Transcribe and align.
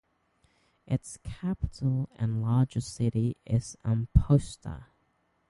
Its 0.87 1.19
capital 1.23 2.09
and 2.15 2.41
largest 2.41 2.91
city 2.91 3.37
is 3.45 3.77
Amposta. 3.85 4.85